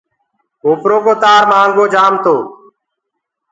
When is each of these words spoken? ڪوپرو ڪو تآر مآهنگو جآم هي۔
ڪوپرو 0.61 0.97
ڪو 1.05 1.13
تآر 1.23 1.41
مآهنگو 1.49 1.85
جآم 1.93 2.13
هي۔ 2.25 2.37